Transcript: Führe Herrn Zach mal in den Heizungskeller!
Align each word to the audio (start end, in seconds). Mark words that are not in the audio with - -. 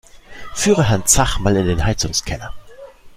Führe 0.55 0.85
Herrn 0.89 1.05
Zach 1.05 1.37
mal 1.37 1.55
in 1.55 1.67
den 1.67 1.83
Heizungskeller! 1.85 2.55